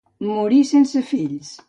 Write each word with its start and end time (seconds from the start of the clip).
Morí 0.29 0.61
sense 0.71 1.03
fills. 1.13 1.55